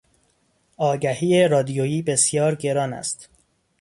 آگهی 0.77 1.47
رادیویی 1.47 2.01
بسیار 2.01 2.55
گران 2.55 2.93
است. 2.93 3.29